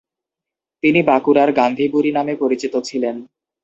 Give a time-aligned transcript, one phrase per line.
[0.83, 3.15] তিনি বাঁকুড়ার গান্ধীবুড়ি নামে পরিচিত ছিলেন।